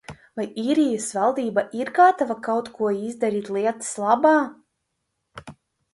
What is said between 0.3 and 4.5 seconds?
Vai Īrijas valdība ir gatava kaut ko darīt lietas labā?